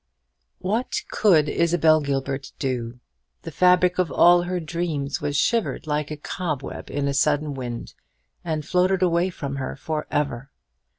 What 0.57 1.01
could 1.11 1.47
Isabel 1.47 2.01
Gilbert 2.01 2.53
do? 2.57 2.99
The 3.43 3.51
fabric 3.51 3.99
of 3.99 4.11
all 4.11 4.41
her 4.41 4.59
dreams 4.59 5.21
was 5.21 5.37
shivered 5.37 5.85
like 5.85 6.09
a 6.09 6.17
cobweb 6.17 6.89
in 6.89 7.07
a 7.07 7.13
sudden 7.13 7.53
wind, 7.53 7.93
and 8.43 8.65
floated 8.65 9.03
away 9.03 9.29
from 9.29 9.57
her 9.57 9.75
for 9.75 10.07
ever. 10.09 10.49